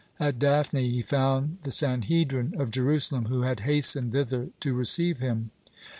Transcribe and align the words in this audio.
At 0.19 0.39
Daphne 0.39 0.89
he 0.89 1.03
found 1.03 1.59
the 1.61 1.69
Sanhedrin 1.71 2.55
of 2.59 2.71
Jerusalem, 2.71 3.25
who 3.25 3.43
had 3.43 3.59
hastened 3.59 4.13
thither 4.13 4.49
to 4.61 4.73
receive 4.73 5.19
him. 5.19 5.51